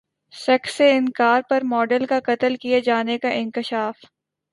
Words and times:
sex 0.33 0.73
سے 0.73 0.89
انکار 0.91 1.41
پر 1.49 1.61
ماڈل 1.63 2.05
کا 2.05 2.19
قتل 2.25 2.55
کیے 2.55 2.79
جانے 2.81 3.17
کا 3.17 3.29
انکشاف 3.33 4.05